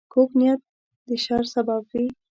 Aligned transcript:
کوږ 0.13 0.29
نیت 0.39 0.61
د 1.07 1.09
شر 1.23 1.43
سبب 1.53 1.81
وي 1.91 2.05